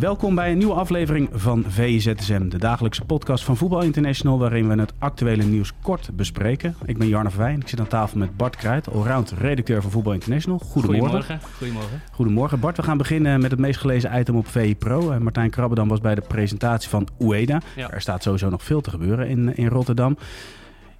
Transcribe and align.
Welkom 0.00 0.34
bij 0.34 0.50
een 0.50 0.58
nieuwe 0.58 0.74
aflevering 0.74 1.28
van 1.32 1.64
VZSM, 1.68 2.48
de 2.48 2.58
dagelijkse 2.58 3.04
podcast 3.04 3.44
van 3.44 3.56
Voetbal 3.56 3.82
International, 3.82 4.38
waarin 4.38 4.68
we 4.68 4.80
het 4.80 4.92
actuele 4.98 5.44
nieuws 5.44 5.72
kort 5.82 6.10
bespreken. 6.12 6.74
Ik 6.84 6.98
ben 6.98 7.08
Jarno 7.08 7.30
Verwijn, 7.30 7.60
ik 7.60 7.68
zit 7.68 7.80
aan 7.80 7.86
tafel 7.86 8.18
met 8.18 8.36
Bart 8.36 8.56
Kruijt, 8.56 8.92
allround 8.92 9.30
redacteur 9.30 9.82
van 9.82 9.90
Voetbal 9.90 10.12
International. 10.12 10.58
Goedemorgen. 10.58 11.08
Goedemorgen. 11.08 11.40
Goedemorgen. 11.56 12.00
Goedemorgen. 12.12 12.60
Bart, 12.60 12.76
we 12.76 12.82
gaan 12.82 12.96
beginnen 12.96 13.40
met 13.40 13.50
het 13.50 13.60
meest 13.60 13.80
gelezen 13.80 14.18
item 14.18 14.36
op 14.36 14.46
VI 14.46 14.76
Pro. 14.76 15.12
Uh, 15.12 15.18
Martijn 15.18 15.50
Krabbedam 15.50 15.88
was 15.88 16.00
bij 16.00 16.14
de 16.14 16.24
presentatie 16.28 16.88
van 16.88 17.08
Ueda. 17.18 17.60
Ja. 17.76 17.90
Er 17.90 18.00
staat 18.00 18.22
sowieso 18.22 18.48
nog 18.48 18.62
veel 18.62 18.80
te 18.80 18.90
gebeuren 18.90 19.28
in, 19.28 19.56
in 19.56 19.68
Rotterdam. 19.68 20.16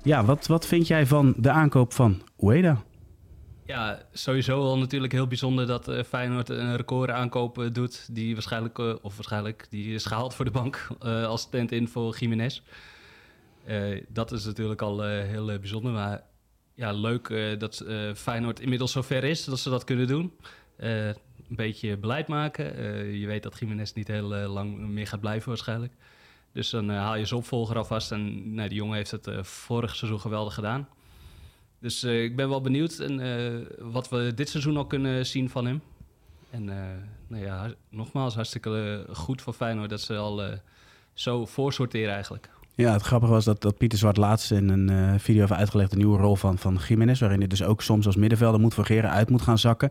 Ja, 0.02 0.24
wat, 0.24 0.46
wat 0.46 0.66
vind 0.66 0.86
jij 0.86 1.06
van 1.06 1.34
de 1.36 1.50
aankoop 1.50 1.92
van 1.92 2.22
Ueda? 2.38 2.76
Ja, 3.70 4.02
sowieso 4.12 4.62
al 4.62 4.78
natuurlijk 4.78 5.12
heel 5.12 5.26
bijzonder 5.26 5.66
dat 5.66 5.88
eh, 5.88 6.02
Feyenoord 6.02 6.48
een 6.48 6.76
record 6.76 7.10
aankoop 7.10 7.58
eh, 7.58 7.66
doet. 7.72 8.14
Die 8.14 8.34
waarschijnlijk, 8.34 8.78
eh, 8.78 8.94
of 9.02 9.14
waarschijnlijk, 9.14 9.66
die 9.70 9.94
is 9.94 10.04
gehaald 10.04 10.34
voor 10.34 10.44
de 10.44 10.50
bank 10.50 10.88
als 11.32 11.40
stand-in 11.40 11.88
voor 11.88 12.16
Jiménez. 12.18 12.62
Dat 14.08 14.32
is 14.32 14.44
natuurlijk 14.44 14.82
al 14.82 15.02
heel 15.02 15.46
bijzonder. 15.46 15.92
Maar 15.92 16.22
ja, 16.74 16.92
leuk 16.92 17.56
dat 17.58 17.84
Feyenoord 18.14 18.60
inmiddels 18.60 18.92
zover 18.92 19.24
is 19.24 19.44
dat 19.44 19.58
ze 19.58 19.70
dat 19.70 19.84
kunnen 19.84 20.06
doen. 20.06 20.32
Een 20.76 21.16
beetje 21.48 21.96
beleid 21.96 22.28
maken. 22.28 22.64
Je 23.18 23.26
weet 23.26 23.42
dat 23.42 23.58
Jiménez 23.58 23.92
niet 23.92 24.08
heel 24.08 24.28
lang 24.28 24.78
meer 24.78 25.06
gaat 25.06 25.20
blijven 25.20 25.48
waarschijnlijk. 25.48 25.92
Dus 26.52 26.70
dan 26.70 26.88
haal 26.88 27.16
je 27.16 27.24
zijn 27.24 27.40
opvolger 27.40 27.76
alvast. 27.76 28.12
En 28.12 28.54
nou, 28.54 28.68
die 28.68 28.78
jongen 28.78 28.96
heeft 28.96 29.10
het 29.10 29.28
vorig 29.42 29.96
seizoen 29.96 30.20
geweldig 30.20 30.54
gedaan. 30.54 30.88
Dus 31.80 32.02
eh, 32.02 32.22
ik 32.22 32.36
ben 32.36 32.48
wel 32.48 32.60
benieuwd 32.60 32.98
en, 32.98 33.20
eh, 33.20 33.66
wat 33.78 34.08
we 34.08 34.32
dit 34.34 34.48
seizoen 34.48 34.76
al 34.76 34.86
kunnen 34.86 35.26
zien 35.26 35.50
van 35.50 35.66
hem. 35.66 35.80
En 36.50 36.68
eh, 36.68 36.76
nou 37.26 37.44
ja, 37.44 37.70
nogmaals, 37.90 38.34
hartstikke 38.34 39.04
goed 39.12 39.42
voor 39.42 39.52
Feyenoord 39.52 39.90
dat 39.90 40.00
ze 40.00 40.16
al 40.16 40.42
zo 41.12 41.46
voorsorteren 41.46 42.14
eigenlijk. 42.14 42.50
Ja, 42.74 42.92
het 42.92 43.02
grappige 43.02 43.32
was 43.32 43.44
dat, 43.44 43.62
dat 43.62 43.76
Pieter 43.76 43.98
Zwart 43.98 44.16
laatst 44.16 44.50
in 44.50 44.68
een 44.68 45.20
video 45.20 45.40
heeft 45.40 45.52
uitgelegd... 45.52 45.90
de 45.90 45.96
nieuwe 45.96 46.18
rol 46.18 46.36
van, 46.36 46.58
van 46.58 46.78
Jiménez... 46.88 47.20
waarin 47.20 47.38
hij 47.38 47.48
dus 47.48 47.62
ook 47.62 47.82
soms 47.82 48.06
als 48.06 48.16
middenvelder 48.16 48.60
moet 48.60 48.74
fungeren, 48.74 49.10
uit 49.10 49.30
moet 49.30 49.42
gaan 49.42 49.58
zakken. 49.58 49.90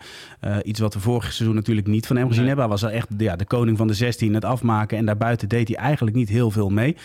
Iets 0.63 0.79
wat 0.79 0.93
we 0.93 0.99
vorig 0.99 1.33
seizoen 1.33 1.55
natuurlijk 1.55 1.87
niet 1.87 2.07
van 2.07 2.15
hem 2.15 2.27
gezien 2.27 2.43
Nee. 2.43 2.55
hebben. 2.55 2.69
Hij 2.69 2.81
was 2.81 2.91
echt 2.91 3.07
ja, 3.17 3.35
de 3.35 3.45
koning 3.45 3.77
van 3.77 3.87
de 3.87 3.93
16, 3.93 4.33
het 4.33 4.45
afmaken... 4.45 4.97
en 4.97 5.05
daarbuiten 5.05 5.49
deed 5.49 5.67
hij 5.67 5.77
eigenlijk 5.77 6.15
niet 6.15 6.29
heel 6.29 6.51
veel 6.51 6.69
mee. 6.69 6.95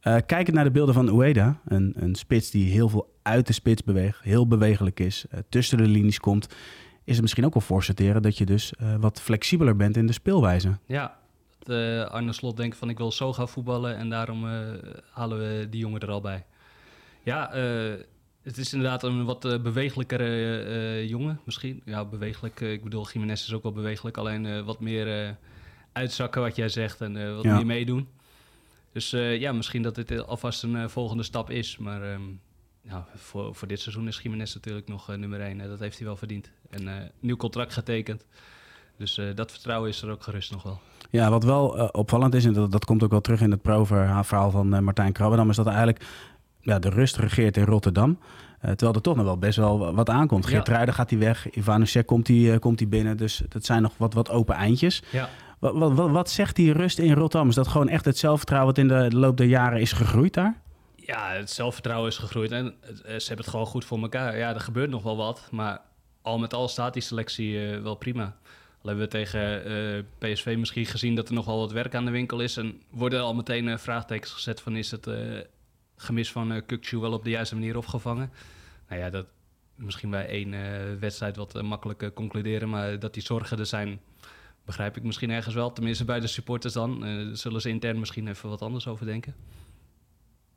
Eh 0.00 0.16
kijkend 0.26 0.56
naar 0.56 0.64
de 0.64 0.70
beelden 0.70 0.94
van 0.94 1.08
Ueda, 1.08 1.60
een, 1.64 1.92
een 1.96 2.14
spits 2.14 2.50
die 2.50 2.70
heel 2.70 2.88
veel 2.88 3.14
uit 3.22 3.46
de 3.46 3.52
spits 3.52 3.84
beweegt... 3.84 4.22
heel 4.22 4.46
bewegelijk 4.46 5.00
is, 5.00 5.24
eh, 5.30 5.40
tussen 5.48 5.78
de 5.78 5.86
linies 5.88 6.20
komt... 6.20 6.46
is 7.04 7.12
het 7.12 7.22
misschien 7.22 7.44
ook 7.44 7.54
wel 7.54 7.62
voorsorteren 7.62 8.22
dat 8.22 8.38
je 8.38 8.46
dus 8.46 8.74
eh, 8.74 8.94
wat 9.00 9.20
flexibeler 9.20 9.76
bent 9.76 9.96
in 9.96 10.06
de 10.06 10.12
speelwijze. 10.12 10.78
Ja, 10.86 11.16
dat 11.58 12.08
Arne 12.10 12.32
Slot 12.32 12.56
denkt 12.56 12.76
van 12.76 12.88
ik 12.88 12.98
wil 12.98 13.12
zo 13.12 13.32
gaan 13.32 13.48
voetballen 13.48 13.96
en 13.96 14.10
daarom 14.10 14.44
halen 15.10 15.38
we 15.38 15.66
die 15.70 15.80
jongen 15.80 16.00
er 16.00 16.10
al 16.10 16.20
bij. 16.20 16.44
Ja, 17.22 17.50
het 18.42 18.56
is 18.58 18.72
inderdaad 18.72 19.02
een 19.02 19.24
wat 19.24 19.40
bewegelijkere 19.62 21.06
jongen 21.08 21.40
misschien. 21.44 21.82
Ja, 21.84 22.04
bewegelijk. 22.04 22.60
ik 22.60 22.82
bedoel, 22.82 23.08
Jiménez 23.12 23.46
is 23.46 23.52
ook 23.52 23.62
wel 23.62 23.72
bewegelijk, 23.72 24.16
alleen 24.16 24.64
wat 24.64 24.80
meer 24.80 25.36
uitzakken 25.92 26.40
wat 26.40 26.56
jij 26.56 26.68
zegt 26.68 27.00
en 27.00 27.34
wat 27.34 27.44
Ja. 27.44 27.56
meer 27.56 27.66
meedoen. 27.66 28.08
Dus 28.96 29.12
eh, 29.12 29.40
ja, 29.40 29.52
misschien 29.52 29.82
dat 29.82 29.94
dit 29.94 30.26
alvast 30.26 30.62
een 30.62 30.76
eh, 30.76 30.88
volgende 30.88 31.22
stap 31.22 31.50
is, 31.50 31.76
maar... 31.76 32.02
ehm, 32.02 32.22
ja, 32.88 33.06
voor, 33.14 33.54
voor 33.54 33.68
dit 33.68 33.80
seizoen 33.80 34.08
is 34.08 34.20
Jiménez 34.22 34.54
natuurlijk 34.54 34.88
nog 34.88 35.10
eh, 35.10 35.16
nummer 35.16 35.40
1. 35.40 35.58
dat 35.58 35.78
heeft 35.78 35.98
hij 35.98 36.06
wel 36.06 36.16
verdiend. 36.16 36.50
En 36.70 36.88
eh 36.88 36.94
nieuw 37.20 37.36
contract 37.36 37.72
getekend. 37.72 38.26
Dus 38.98 39.18
eh, 39.18 39.26
dat 39.34 39.50
vertrouwen 39.50 39.88
is 39.88 40.02
er 40.02 40.10
ook 40.10 40.22
gerust 40.22 40.52
nog 40.52 40.62
wel. 40.62 40.80
Ja, 41.10 41.30
wat 41.30 41.44
wel 41.44 41.78
eh, 41.78 41.88
opvallend 41.92 42.34
is, 42.34 42.44
en 42.44 42.52
dat, 42.52 42.72
dat 42.72 42.84
komt 42.84 43.02
ook 43.02 43.10
wel 43.10 43.20
terug 43.20 43.40
in 43.40 43.50
het 43.50 43.62
pro-verhaal 43.62 44.50
van 44.50 44.74
eh, 44.74 44.80
Martijn 44.80 45.12
Krabbedam, 45.12 45.50
is 45.50 45.56
dat 45.56 45.66
eigenlijk 45.66 46.04
ja, 46.60 46.78
de 46.78 46.88
rust 46.88 47.16
regeert 47.16 47.56
in 47.56 47.64
Rotterdam. 47.64 48.18
Eh, 48.60 48.70
terwijl 48.70 48.94
er 48.94 49.02
toch 49.02 49.16
nog 49.16 49.24
wel 49.24 49.38
best 49.38 49.56
wel 49.56 49.94
wat 49.94 50.10
aankomt. 50.10 50.44
Ja. 50.44 50.50
Geert 50.50 50.68
Ruijden 50.68 50.94
gaat 50.94 51.10
hij 51.10 51.18
weg, 51.18 51.50
Ivanusek 51.50 52.06
komt 52.06 52.28
hij 52.28 52.52
eh, 52.52 52.58
komt 52.58 52.78
hij 52.78 52.88
binnen. 52.88 53.16
Dus 53.16 53.42
dat 53.48 53.64
zijn 53.64 53.82
nog 53.82 53.92
wat, 53.96 54.14
wat 54.14 54.30
open 54.30 54.54
eindjes. 54.54 55.02
Ja. 55.10 55.28
Wat, 55.58 55.94
wat, 55.94 56.10
wat, 56.10 56.30
zegt 56.30 56.56
die 56.56 56.72
rust 56.72 56.98
in 56.98 57.12
Rotterdam? 57.12 57.48
Is 57.48 57.54
dat 57.54 57.68
gewoon 57.68 57.88
echt 57.88 58.04
het 58.04 58.18
zelfvertrouwen 58.18 58.74
wat 58.74 58.78
in 58.78 58.88
de 58.88 59.16
loop 59.16 59.36
der 59.36 59.46
jaren 59.46 59.80
is 59.80 59.92
gegroeid 59.92 60.34
daar? 60.34 60.60
Ja, 61.06 61.32
het 61.32 61.50
zelfvertrouwen 61.50 62.08
is 62.08 62.16
gegroeid 62.16 62.50
en 62.50 62.74
eh, 62.82 62.92
ze 62.92 63.26
hebben 63.26 63.36
het 63.36 63.48
gewoon 63.48 63.66
goed 63.66 63.84
voor 63.84 63.98
elkaar. 63.98 64.38
Ja, 64.38 64.54
er 64.54 64.60
gebeurt 64.60 64.90
nog 64.90 65.02
wel 65.02 65.16
wat, 65.16 65.48
maar 65.50 65.80
al 66.22 66.38
met 66.38 66.54
al 66.54 66.68
staat 66.68 66.92
die 66.92 67.02
selectie 67.02 67.70
eh, 67.70 67.82
wel 67.82 67.94
prima. 67.94 68.36
Al 68.82 68.92
hebben 68.92 69.04
we 69.04 69.10
tegen 69.10 69.64
eh, 69.64 70.02
PSV 70.18 70.54
misschien 70.58 70.86
gezien 70.86 71.14
dat 71.14 71.28
er 71.28 71.34
nog 71.34 71.44
wel 71.44 71.58
wat 71.58 71.72
werk 71.72 71.94
aan 71.94 72.04
de 72.04 72.10
winkel 72.10 72.40
is. 72.40 72.56
En 72.56 72.82
worden 72.90 73.20
al 73.20 73.34
meteen 73.34 73.78
vraagtekens 73.78 74.32
gezet 74.32 74.60
van 74.60 74.76
is 74.76 74.90
het 74.90 75.08
gemis 75.96 76.32
van 76.32 76.52
uh, 76.52 77.00
wel 77.00 77.12
op 77.12 77.24
de 77.24 77.30
juiste 77.30 77.54
manier 77.54 77.76
opgevangen? 77.76 78.30
Nou 78.88 79.00
ja, 79.00 79.10
dat 79.10 79.26
misschien 79.74 80.10
bij 80.10 80.28
één 80.28 80.50
wedstrijd 81.00 81.36
wat 81.36 81.62
makkelijk 81.62 82.10
concluderen, 82.14 82.68
maar 82.68 82.98
dat 82.98 83.14
die 83.14 83.22
zorgen 83.22 83.58
er 83.58 83.66
zijn, 83.66 84.00
begrijp 84.66 84.96
ik 84.96 85.02
misschien 85.02 85.30
ergens 85.30 85.54
wel. 85.54 85.72
Tenminste 85.72 86.04
bij 86.04 86.20
de 86.20 86.26
supporters 86.26 86.72
dan. 86.72 87.04
Eh, 87.04 87.26
zullen 87.32 87.60
ze 87.60 87.68
intern 87.68 87.98
misschien 87.98 88.28
even 88.28 88.48
wat 88.48 88.62
anders 88.62 88.86
over 88.86 89.06
denken. 89.06 89.34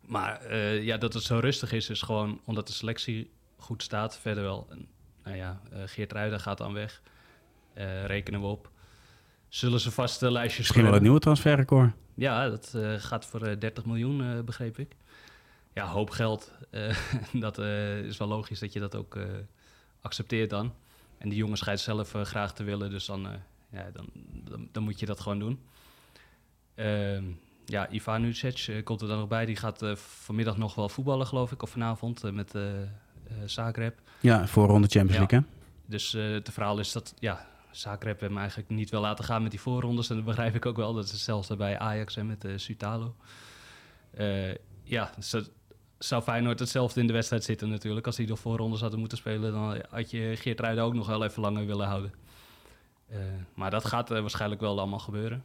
Maar 0.09 0.41
eh, 0.41 0.83
ja, 0.83 0.97
dat 0.97 1.13
het 1.13 1.23
zo 1.23 1.39
rustig 1.39 1.71
is, 1.71 1.89
is 1.89 2.01
gewoon 2.01 2.41
omdat 2.45 2.67
de 2.67 2.73
selectie 2.73 3.31
goed 3.57 3.83
staat. 3.83 4.19
Verder 4.19 4.43
wel. 4.43 4.67
En, 4.69 4.87
nou 5.23 5.37
ja, 5.37 5.61
eh, 5.71 5.79
Geert 5.85 6.11
Ruijden 6.11 6.39
gaat 6.39 6.57
dan 6.57 6.73
weg. 6.73 7.01
Rekenen 8.05 8.41
we 8.41 8.45
op. 8.45 8.71
Zullen 9.47 9.79
ze 9.79 9.91
vast 9.91 10.19
de 10.19 10.31
lijstjes 10.31 10.57
Misschien 10.57 10.83
wel 10.83 10.91
een 10.93 10.97
scrubben? 10.97 11.01
nieuwe 11.01 11.19
transferrecord. 11.19 11.93
Ja, 12.13 12.49
dat 12.49 12.77
gaat 12.97 13.25
voor 13.25 13.41
eh, 13.41 13.59
30 13.59 13.85
miljoen, 13.85 14.45
begreep 14.45 14.77
ik. 14.77 14.95
Ja, 15.73 15.85
hoop 15.85 16.09
geld. 16.09 16.51
Dat 17.33 17.57
is 17.57 18.17
wel 18.17 18.27
logisch 18.27 18.59
dat 18.59 18.73
je 18.73 18.79
dat 18.79 18.95
ook 18.95 19.17
accepteert 20.01 20.49
dan. 20.49 20.73
En 21.17 21.29
die 21.29 21.37
jongen 21.37 21.57
schijnt 21.57 21.79
zelf 21.79 22.11
graag 22.23 22.53
te 22.53 22.63
willen, 22.63 22.89
dus 22.89 23.05
dan, 23.05 23.27
ja, 23.71 23.89
dan, 23.93 24.09
dan, 24.43 24.69
dan 24.71 24.83
moet 24.83 24.99
je 24.99 25.05
dat 25.05 25.19
gewoon 25.19 25.39
doen. 25.39 25.59
Ehm, 26.75 27.23
ja, 27.65 27.89
Ivan 27.89 28.21
Nucic 28.21 28.65
eh, 28.67 28.83
komt 28.83 29.01
er 29.01 29.07
dan 29.07 29.17
nog 29.17 29.27
bij. 29.27 29.45
Die 29.45 29.55
gaat 29.55 29.81
eh, 29.81 29.95
vanmiddag 29.95 30.57
nog 30.57 30.75
wel 30.75 30.89
voetballen, 30.89 31.27
geloof 31.27 31.51
ik, 31.51 31.61
of 31.61 31.69
vanavond 31.69 32.23
eh, 32.23 32.31
met 32.31 32.53
Zagreb. 33.45 33.99
Ja, 34.19 34.47
voorronde 34.47 34.87
Champions 34.87 35.13
Ja. 35.13 35.19
League 35.19 35.39
hè? 35.39 35.45
Dus 35.85 36.11
het 36.11 36.49
verhaal 36.51 36.79
is 36.79 36.91
dat, 36.91 37.13
ja, 37.19 37.47
Zagreb 37.71 38.19
hem 38.19 38.37
eigenlijk 38.37 38.69
niet 38.69 38.89
wil 38.89 39.01
laten 39.01 39.25
gaan 39.25 39.41
met 39.41 39.51
die 39.51 39.59
voorrondes. 39.59 40.09
En 40.09 40.15
dat 40.15 40.25
begrijp 40.25 40.55
ik 40.55 40.65
ook 40.65 40.75
wel. 40.75 40.93
Dat 40.93 41.03
is 41.03 41.11
hetzelfde 41.11 41.55
bij 41.55 41.79
Ajax 41.79 42.15
en 42.15 42.27
met 42.27 42.45
Sutalo. 42.55 43.15
Ja, 44.83 45.11
dus 45.15 45.29
dat 45.29 45.51
zou 45.97 46.23
Feyenoord 46.23 46.59
hetzelfde 46.59 46.99
in 46.99 47.07
de 47.07 47.13
wedstrijd 47.13 47.43
zitten 47.43 47.69
natuurlijk. 47.69 48.05
Als 48.05 48.17
hij 48.17 48.25
de 48.25 48.35
voorrondes 48.35 48.81
hadden 48.81 48.99
moeten 48.99 49.17
spelen, 49.17 49.51
dan 49.51 49.81
had 49.89 50.11
je 50.11 50.35
Geert 50.35 50.59
Ruijden 50.59 50.83
ook 50.83 50.93
nog 50.93 51.07
wel 51.07 51.23
even 51.23 51.41
langer 51.41 51.65
willen 51.65 51.87
houden. 51.87 52.13
Eh, 53.09 53.17
maar 53.53 53.69
dat 53.71 53.85
gaat 53.85 54.11
eh, 54.11 54.19
waarschijnlijk 54.19 54.61
wel 54.61 54.77
allemaal 54.79 54.99
gebeuren. 54.99 55.43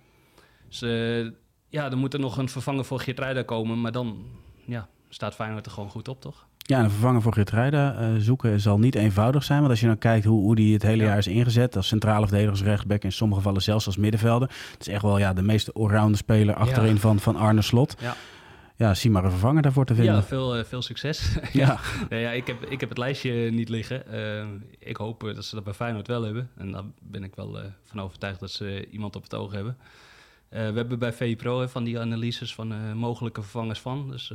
Dus 0.68 0.82
eh, 0.82 1.20
ja, 1.68 1.90
er 1.90 1.96
moet 1.96 2.14
er 2.14 2.20
nog 2.20 2.36
een 2.36 2.48
vervanger 2.48 2.84
voor 2.84 3.00
Geert 3.00 3.18
Ruijden 3.18 3.44
komen. 3.44 3.80
Maar 3.80 3.92
dan 3.92 4.24
ja, 4.66 4.88
staat 5.08 5.34
Feyenoord 5.34 5.66
er 5.66 5.72
gewoon 5.72 5.90
goed 5.90 6.08
op, 6.08 6.20
toch? 6.20 6.46
Ja, 6.66 6.78
en 6.78 6.84
een 6.84 6.90
vervanger 6.90 7.22
voor 7.22 7.32
Geert 7.32 7.50
Ruijden 7.50 7.98
eh, 7.98 8.08
zoeken 8.18 8.60
zal 8.60 8.78
niet 8.78 8.94
eenvoudig 8.94 9.44
zijn. 9.44 9.58
Want 9.58 9.70
als 9.70 9.80
je 9.80 9.86
dan 9.86 9.98
kijkt 9.98 10.24
hoe, 10.24 10.40
hoe 10.40 10.54
die 10.54 10.72
het 10.72 10.82
hele 10.82 11.02
Ja. 11.02 11.08
jaar 11.08 11.18
is 11.18 11.26
ingezet... 11.26 11.76
als 11.76 11.86
centrale 11.88 12.20
verdediger, 12.26 12.50
als 12.52 12.62
rechtsback... 12.62 13.02
in 13.02 13.12
sommige 13.12 13.40
gevallen 13.40 13.62
zelfs 13.62 13.86
als 13.86 13.96
middenvelder. 13.96 14.48
Het 14.72 14.80
is 14.80 14.88
echt 14.88 15.02
wel 15.02 15.18
ja, 15.18 15.32
de 15.32 15.42
meest 15.42 15.74
allrounder 15.74 16.16
speler 16.18 16.54
achterin 16.54 16.94
Ja. 16.94 17.00
van, 17.00 17.18
van 17.20 17.36
Arne 17.36 17.62
Slot. 17.62 17.96
Ja. 18.00 18.14
Ja, 18.76 18.94
zie 18.94 19.10
maar 19.10 19.24
een 19.24 19.30
vervanger 19.30 19.62
daarvoor 19.62 19.84
te 19.84 19.94
vinden. 19.94 20.14
Ja, 20.14 20.22
veel, 20.22 20.56
eh, 20.56 20.64
veel 20.64 20.82
succes. 20.82 21.36
Ja. 21.52 21.78
Nee, 22.08 22.20
ja, 22.20 22.30
ik, 22.30 22.46
heb, 22.46 22.64
ik 22.64 22.80
heb 22.80 22.88
het 22.88 22.98
lijstje 22.98 23.50
niet 23.50 23.68
liggen. 23.68 24.06
Eh, 24.06 24.46
ik 24.78 24.96
hoop 24.96 25.24
eh, 25.24 25.34
dat 25.34 25.44
ze 25.44 25.54
dat 25.54 25.64
bij 25.64 25.72
Feyenoord 25.72 26.06
wel 26.06 26.22
hebben. 26.22 26.50
En 26.56 26.72
daar 26.72 26.84
ben 27.02 27.24
ik 27.24 27.34
wel 27.34 27.58
van 27.84 28.00
overtuigd 28.00 28.40
dat 28.40 28.50
ze 28.50 28.88
iemand 28.90 29.16
op 29.16 29.22
het 29.22 29.34
oog 29.34 29.52
hebben. 29.52 29.76
We 30.48 30.58
hebben 30.58 30.98
bij 30.98 31.12
VPRO 31.12 31.60
hè, 31.60 31.68
van 31.68 31.84
die 31.84 31.98
analyses 31.98 32.54
van 32.54 32.96
mogelijke 32.96 33.42
vervangers 33.42 33.80
van. 33.80 34.10
Dus 34.10 34.32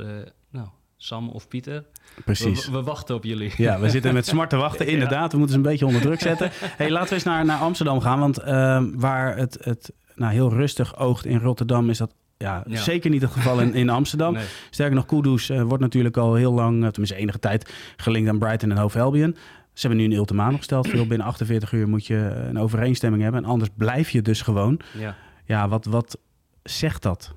nou, 0.50 0.68
Sam 0.96 1.28
of 1.28 1.48
Pieter. 1.48 1.84
Precies. 2.24 2.66
We, 2.66 2.72
we 2.72 2.82
wachten 2.82 3.14
op 3.14 3.24
jullie. 3.24 3.52
Ja, 3.56 3.80
we 3.80 3.90
zitten 3.90 4.14
met 4.14 4.26
smart 4.32 4.50
te 4.50 4.56
wachten, 4.56 4.86
inderdaad. 4.86 5.32
We 5.32 5.38
moeten 5.38 5.56
ze 5.56 5.62
een 5.62 5.70
beetje 5.70 5.86
onder 5.86 6.00
druk 6.00 6.20
zetten. 6.20 6.50
Hey, 6.52 6.90
laten 6.90 7.08
we 7.08 7.14
eens 7.14 7.24
naar, 7.24 7.44
naar 7.44 7.60
Amsterdam 7.60 8.00
gaan. 8.00 8.20
Want 8.20 8.38
ehm, 8.38 8.90
waar 8.94 9.36
het, 9.36 9.58
het 9.60 9.92
nou, 10.14 10.32
heel 10.32 10.52
rustig 10.52 10.98
oogt 10.98 11.26
in 11.26 11.38
Rotterdam, 11.38 11.90
is 11.90 11.98
dat 11.98 12.14
ja, 12.42 12.62
Ja. 12.66 12.80
zeker 12.80 13.10
niet 13.10 13.22
het 13.22 13.30
geval 13.30 13.60
in, 13.60 13.74
in 13.74 13.88
Amsterdam. 14.00 14.32
Nee. 14.32 14.44
Sterker 14.70 14.94
nog, 14.94 15.06
Kudus 15.06 15.48
eh, 15.50 15.62
wordt 15.62 15.82
natuurlijk 15.82 16.16
al 16.16 16.34
heel 16.34 16.52
lang, 16.52 16.82
eh, 16.84 16.88
tenminste 16.88 17.16
enige 17.16 17.38
tijd, 17.38 17.72
gelinkt 17.96 18.28
aan 18.28 18.38
Brighton 18.38 18.70
en 18.70 18.76
Hove 18.76 19.00
Albion. 19.00 19.36
Ze 19.72 19.86
hebben 19.86 19.98
nu 19.98 20.04
een 20.12 20.18
ultimatum 20.18 20.56
gesteld. 20.56 20.88
Veel 20.88 21.06
binnen 21.06 21.26
48 21.26 21.72
uur 21.72 21.88
moet 21.88 22.06
je 22.06 22.16
een 22.48 22.58
overeenstemming 22.58 23.22
hebben. 23.22 23.42
En 23.44 23.50
anders 23.50 23.70
blijf 23.76 24.10
je 24.10 24.22
dus 24.22 24.42
gewoon. 24.42 24.80
Ja. 24.98 25.16
Ja, 25.44 25.68
wat, 25.68 25.84
wat 25.84 26.18
zegt 26.62 27.02
dat? 27.02 27.34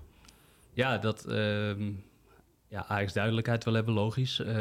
Ja, 0.73 0.97
dat 0.97 1.25
ehm 1.25 1.81
ja, 2.67 2.85
Ajax 2.87 3.13
duidelijkheid 3.13 3.63
wil 3.63 3.73
hebben, 3.73 3.93
logisch. 3.93 4.39
Eh, 4.39 4.55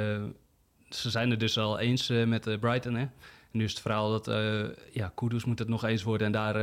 ze 0.88 1.10
zijn 1.10 1.30
het 1.30 1.40
dus 1.40 1.58
al 1.58 1.78
eens 1.78 2.08
met 2.08 2.60
Brighton. 2.60 2.94
Hè? 2.94 3.00
En 3.00 3.10
nu 3.58 3.64
is 3.64 3.70
het 3.70 3.80
verhaal 3.80 4.10
dat 4.10 4.28
eh 4.28 4.62
ja, 4.92 5.12
Kudus 5.14 5.44
moet 5.44 5.58
het 5.58 5.68
nog 5.68 5.84
eens 5.84 6.02
worden. 6.02 6.26
En 6.26 6.32
daar 6.32 6.56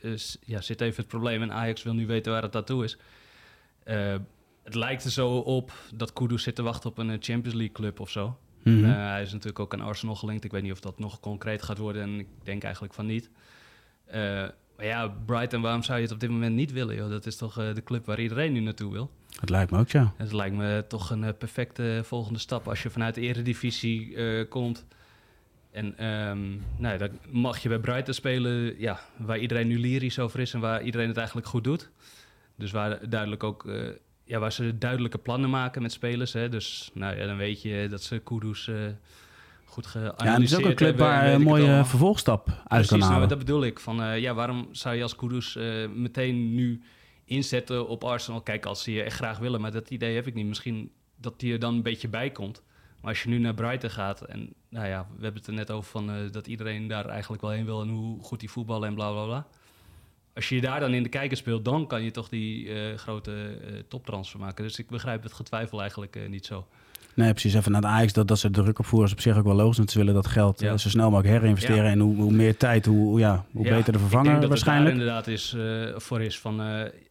is, 0.00 0.36
ja, 0.44 0.60
zit 0.60 0.80
even 0.80 0.96
het 0.96 1.08
probleem. 1.08 1.42
En 1.42 1.52
Ajax 1.52 1.82
wil 1.82 1.94
nu 1.94 2.06
weten 2.06 2.32
waar 2.32 2.42
het 2.42 2.52
naartoe 2.52 2.84
is. 2.84 2.98
Eh, 3.84 4.14
het 4.62 4.74
lijkt 4.74 5.04
er 5.04 5.10
zo 5.10 5.36
op 5.36 5.72
dat 5.94 6.12
Kudus 6.12 6.42
zit 6.42 6.54
te 6.54 6.62
wachten 6.62 6.90
op 6.90 6.98
een 6.98 7.10
eh, 7.10 7.16
Champions 7.20 7.56
League 7.56 7.74
club 7.74 8.00
of 8.00 8.10
zo. 8.10 8.38
Mhm. 8.62 8.84
Eh, 8.84 8.94
hij 8.94 9.22
is 9.22 9.32
natuurlijk 9.32 9.58
ook 9.58 9.72
aan 9.74 9.80
Arsenal 9.80 10.14
gelinkt. 10.14 10.44
Ik 10.44 10.50
weet 10.50 10.62
niet 10.62 10.72
of 10.72 10.80
dat 10.80 10.98
nog 10.98 11.20
concreet 11.20 11.62
gaat 11.62 11.78
worden. 11.78 12.02
En 12.02 12.18
ik 12.18 12.26
denk 12.42 12.62
eigenlijk 12.62 12.94
van 12.94 13.06
niet. 13.06 13.30
Eh, 14.04 14.20
maar 14.76 14.86
ja, 14.86 15.08
Brighton, 15.26 15.60
waarom 15.60 15.82
zou 15.82 15.98
je 15.98 16.04
het 16.04 16.12
op 16.12 16.20
dit 16.20 16.30
moment 16.30 16.54
niet 16.54 16.72
willen? 16.72 16.96
Joh? 16.96 17.10
Dat 17.10 17.26
is 17.26 17.36
toch 17.36 17.54
de 17.54 17.82
club 17.84 18.06
waar 18.06 18.20
iedereen 18.20 18.52
nu 18.52 18.60
naartoe 18.60 18.92
wil. 18.92 19.10
Het 19.40 19.50
lijkt 19.50 19.70
me 19.70 19.78
ook, 19.78 19.88
ja. 19.88 20.12
Het 20.16 20.32
lijkt 20.32 20.56
me 20.56 20.84
toch 20.88 21.10
een 21.10 21.36
perfecte 21.36 22.00
volgende 22.04 22.38
stap 22.38 22.68
als 22.68 22.82
je 22.82 22.90
vanuit 22.90 23.14
de 23.14 23.20
eredivisie 23.20 24.16
komt. 24.44 24.86
En 25.70 25.98
ehm, 25.98 26.50
nou, 26.76 26.98
dan 26.98 27.10
mag 27.30 27.58
je 27.58 27.68
bij 27.68 27.78
Brighton 27.78 28.14
spelen, 28.14 28.80
ja, 28.80 29.00
waar 29.16 29.38
iedereen 29.38 29.66
nu 29.66 29.78
lyrisch 29.78 30.18
over 30.18 30.40
is 30.40 30.54
en 30.54 30.60
waar 30.60 30.82
iedereen 30.82 31.08
het 31.08 31.16
eigenlijk 31.16 31.46
goed 31.46 31.64
doet. 31.64 31.90
Dus 32.56 32.70
waar 32.70 33.08
duidelijk 33.08 33.44
ook, 33.44 33.66
eh, 33.66 33.88
ja, 34.24 34.38
waar 34.38 34.52
ze 34.52 34.78
duidelijke 34.78 35.18
plannen 35.18 35.50
maken 35.50 35.82
met 35.82 35.92
spelers. 35.92 36.32
Hè. 36.32 36.48
Dus 36.48 36.90
nou, 36.94 37.16
ja, 37.16 37.26
dan 37.26 37.36
weet 37.36 37.62
je 37.62 37.86
dat 37.90 38.02
ze 38.02 38.18
Kudus 38.18 38.68
eh, 38.68 38.76
goed 39.72 39.86
geanalyseerd 39.86 40.20
Ja, 40.28 40.34
en 40.34 40.42
het 40.42 40.50
is 40.50 40.56
ook 40.56 40.64
een 40.64 40.74
club 40.74 40.88
hebben, 40.88 41.06
waar 41.06 41.24
een 41.24 41.32
het 41.32 41.42
mooie 41.42 41.84
vervolgstap 41.84 42.48
uit 42.48 42.66
Precies, 42.68 42.88
kan 42.88 42.98
nou, 42.98 43.12
halen. 43.12 43.28
dat 43.28 43.38
bedoel 43.38 43.64
ik. 43.64 43.80
Van, 43.80 44.02
eh, 44.02 44.18
ja, 44.18 44.34
waarom 44.34 44.68
zou 44.70 44.94
je 44.94 45.02
als 45.02 45.16
Kudus 45.16 45.56
eh, 45.56 45.88
meteen 45.94 46.54
nu 46.54 46.82
inzetten 47.24 47.88
op 47.88 48.04
Arsenal? 48.04 48.40
Kijk, 48.40 48.66
als 48.66 48.82
ze 48.82 48.92
je 48.92 49.02
echt 49.02 49.16
graag 49.16 49.38
willen, 49.38 49.60
maar 49.60 49.72
dat 49.72 49.90
idee 49.90 50.14
heb 50.14 50.26
ik 50.26 50.34
niet. 50.34 50.46
Misschien 50.46 50.90
dat 51.16 51.40
die 51.40 51.52
er 51.52 51.58
dan 51.58 51.74
een 51.74 51.82
beetje 51.82 52.08
bij 52.08 52.30
komt. 52.30 52.62
Maar 53.00 53.10
als 53.10 53.22
je 53.22 53.28
nu 53.28 53.38
naar 53.38 53.54
Brighton 53.54 53.90
gaat 53.90 54.20
en 54.20 54.54
nou 54.68 54.86
ja, 54.86 55.06
we 55.16 55.22
hebben 55.22 55.40
het 55.40 55.46
er 55.46 55.56
net 55.56 55.70
over 55.70 55.90
van 55.90 56.10
eh, 56.10 56.16
dat 56.30 56.46
iedereen 56.46 56.86
daar 56.86 57.06
eigenlijk 57.06 57.42
wel 57.42 57.50
heen 57.50 57.64
wil 57.64 57.82
en 57.82 57.88
hoe 57.88 58.22
goed 58.22 58.40
die 58.40 58.50
voetballen 58.50 58.88
en 58.88 58.94
bla 58.94 59.10
bla 59.10 59.24
bla. 59.24 59.46
Als 60.34 60.48
je 60.48 60.54
je 60.54 60.60
daar 60.60 60.80
dan 60.80 60.94
in 60.94 61.02
de 61.02 61.08
kijker 61.08 61.36
speelt, 61.36 61.64
dan 61.64 61.86
kan 61.86 62.02
je 62.02 62.10
toch 62.10 62.28
die 62.28 62.68
eh, 62.72 62.96
grote 62.98 63.32
eh, 63.32 63.72
toptransfer 63.88 64.40
maken. 64.40 64.64
Dus 64.64 64.78
ik 64.78 64.88
begrijp 64.88 65.22
het 65.22 65.32
getwijfel 65.32 65.80
eigenlijk 65.80 66.16
eh, 66.16 66.28
niet 66.28 66.46
zo. 66.46 66.66
Nee, 67.14 67.30
precies. 67.30 67.54
Even 67.54 67.72
naar 67.72 67.80
de 67.80 67.86
Ajax, 67.86 68.12
dat, 68.12 68.28
dat 68.28 68.38
ze 68.38 68.50
druk 68.50 68.78
opvoeren 68.78 69.08
is 69.08 69.14
op 69.14 69.20
zich 69.20 69.36
ook 69.36 69.44
wel 69.44 69.54
logisch. 69.54 69.76
Want 69.76 69.90
ze 69.90 69.98
willen 69.98 70.14
dat 70.14 70.26
geld 70.26 70.60
Ja. 70.60 70.76
zo 70.76 70.88
snel 70.88 71.10
mogelijk 71.10 71.34
herinvesteren. 71.38 71.84
Ja. 71.84 71.90
En 71.90 71.98
hoe, 72.00 72.16
hoe 72.16 72.32
meer 72.32 72.56
tijd, 72.56 72.86
hoe, 72.86 73.18
ja, 73.20 73.44
hoe 73.52 73.64
Ja, 73.64 73.70
beter 73.76 73.92
de 73.92 73.98
Ik 73.98 74.04
vervanger 74.04 74.40
dat 74.40 74.48
waarschijnlijk. 74.48 74.96
het 74.96 75.06
daar 75.06 75.26
inderdaad 75.26 75.26
is, 75.26 75.56
voor 76.04 76.22
is 76.22 76.38
van, 76.38 76.62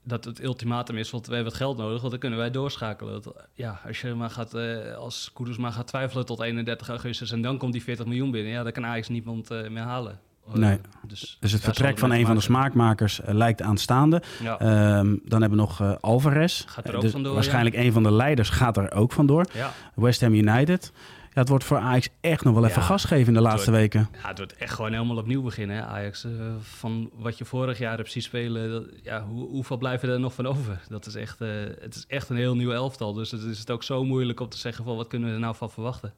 dat 0.03 0.25
het 0.25 0.43
ultimatum 0.43 0.97
is, 0.97 1.09
want 1.09 1.27
we 1.27 1.33
hebben 1.33 1.51
het 1.51 1.61
geld 1.61 1.77
nodig, 1.77 1.97
want 1.99 2.11
dan 2.11 2.19
kunnen 2.19 2.39
wij 2.39 2.51
doorschakelen. 2.51 3.21
Dat, 3.21 3.47
ja, 3.53 3.81
als 3.87 4.01
je 4.01 4.13
maar 4.13 4.29
gaat, 4.29 4.53
als 4.95 5.31
Kudus 5.33 5.57
maar 5.57 5.71
gaat 5.71 5.87
twijfelen 5.87 6.25
tot 6.25 6.41
31 6.41 6.89
augustus 6.89 7.31
en 7.31 7.41
dan 7.41 7.57
komt 7.57 7.73
die 7.73 7.83
40 7.83 8.05
miljoen 8.05 8.31
binnen, 8.31 8.51
ja, 8.51 8.63
dan 8.63 8.71
kan 8.71 8.85
Ajax 8.85 9.07
niemand 9.09 9.49
meer 9.49 9.83
halen. 9.83 10.19
Eh, 10.53 10.59
Nee. 10.59 10.77
dus, 11.07 11.37
Dus 11.39 11.51
het 11.51 11.61
vertrek 11.63 11.97
van 11.97 12.11
een 12.11 12.25
van 12.25 12.35
de 12.35 12.41
smaakmakers 12.41 13.21
eh, 13.21 13.33
lijkt 13.33 13.61
aanstaande. 13.61 14.21
Ja, 14.43 14.59
Ehm, 14.59 15.15
dan 15.25 15.41
hebben 15.41 15.49
we 15.49 15.55
nog 15.65 15.81
eh, 15.81 15.93
Alvarez. 15.99 16.63
Gaat 16.67 16.83
er 16.85 16.89
Eh, 16.89 16.95
ook 16.95 17.01
dus 17.01 17.11
vandoor, 17.11 17.33
Waarschijnlijk 17.33 17.75
een 17.75 17.91
van 17.91 18.03
de 18.03 18.11
leiders 18.11 18.49
gaat 18.49 18.77
er 18.77 18.91
ook 18.93 19.11
vandoor. 19.11 19.45
ja. 19.53 19.71
West 19.95 20.21
Ham 20.21 20.33
United. 20.33 20.91
Ja, 21.33 21.39
het 21.39 21.49
wordt 21.49 21.63
voor 21.63 21.77
Ajax 21.77 22.09
echt 22.21 22.43
nog 22.43 22.53
wel 22.53 22.65
even 22.65 22.81
Ja, 22.81 22.87
gas 22.87 23.03
geven 23.05 23.27
in 23.27 23.33
de 23.33 23.41
laatste 23.41 23.71
wordt- 23.71 23.93
weken. 23.93 24.09
ja, 24.21 24.27
het 24.27 24.37
wordt 24.37 24.55
echt 24.55 24.73
gewoon 24.73 24.91
helemaal 24.91 25.17
opnieuw 25.17 25.41
beginnen, 25.41 25.75
hè, 25.75 25.81
Ajax. 25.85 26.23
Eh, 26.23 26.31
van 26.61 27.09
wat 27.13 27.37
je 27.37 27.45
vorig 27.45 27.77
jaar 27.77 27.97
hebt 27.97 28.11
zien 28.11 28.23
spelen, 28.23 28.71
dat- 28.71 28.85
ja, 29.03 29.23
hoe, 29.25 29.47
hoeveel 29.49 29.77
blijven 29.77 30.09
er 30.09 30.19
nog 30.19 30.33
van 30.33 30.45
over? 30.47 30.81
Dat 30.89 31.05
is 31.05 31.15
echt, 31.15 31.41
eh, 31.41 31.47
het 31.81 31.95
is 31.95 32.05
echt 32.07 32.29
een 32.29 32.35
heel 32.35 32.55
nieuw 32.55 32.71
elftal. 32.71 33.13
Dus 33.13 33.31
het 33.31 33.41
is 33.43 33.59
het 33.59 33.71
ook 33.71 33.83
zo 33.83 34.03
moeilijk 34.03 34.39
om 34.39 34.49
te 34.49 34.57
zeggen 34.57 34.83
van 34.85 34.95
wat 34.95 35.07
kunnen 35.07 35.27
we 35.29 35.33
er 35.33 35.39
nou 35.41 35.55
van 35.55 35.71
verwachten. 35.71 36.13